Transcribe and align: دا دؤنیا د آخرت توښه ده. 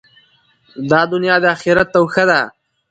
دا 0.89 1.01
دؤنیا 1.09 1.35
د 1.43 1.45
آخرت 1.55 1.87
توښه 1.93 2.23
ده. 2.29 2.39